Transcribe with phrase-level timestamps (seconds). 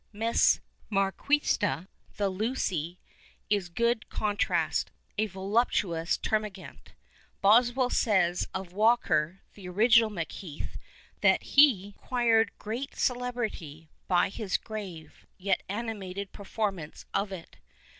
[0.11, 2.97] Miss Marqucsita, the Lucy,
[3.51, 4.89] is a good contrast,
[5.19, 6.93] a voluptuous termagant.
[7.43, 10.75] BoswcU says of Walker, the original Macheath,
[11.21, 17.57] that he" acquired great celebrity by his grave yet animated perform ance of it."